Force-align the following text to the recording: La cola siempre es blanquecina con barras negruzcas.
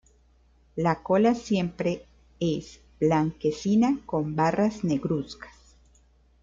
La 0.77 1.03
cola 1.03 1.35
siempre 1.35 2.07
es 2.39 2.81
blanquecina 2.99 4.01
con 4.07 4.35
barras 4.35 4.83
negruzcas. 4.83 5.77